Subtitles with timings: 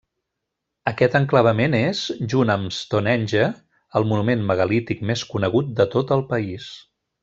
[0.91, 2.01] Aquest enclavament és,
[2.33, 3.45] junt amb Stonehenge,
[4.01, 6.73] el monument megalític més conegut de tot el país.